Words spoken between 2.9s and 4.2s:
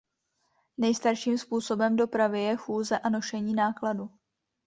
a nošení nákladu.